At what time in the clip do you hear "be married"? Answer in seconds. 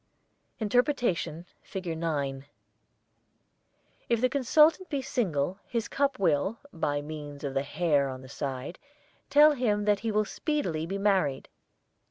10.87-11.49